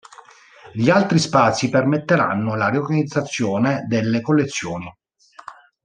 Gli 0.73 0.89
altri 0.89 1.19
spazi 1.19 1.69
permetteranno 1.69 2.55
la 2.55 2.69
riorganizzazione 2.69 3.85
delle 3.87 4.19
collezioni. 4.21 4.91